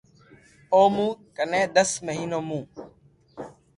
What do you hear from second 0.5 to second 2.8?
او مون ڪني دس مھينون مون